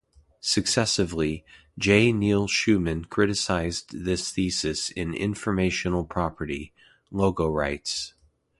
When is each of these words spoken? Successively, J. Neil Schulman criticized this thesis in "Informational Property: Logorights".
Successively, 0.39 1.45
J. 1.77 2.11
Neil 2.11 2.47
Schulman 2.47 3.07
criticized 3.07 3.91
this 4.03 4.31
thesis 4.31 4.89
in 4.89 5.13
"Informational 5.13 6.05
Property: 6.05 6.73
Logorights". 7.13 8.13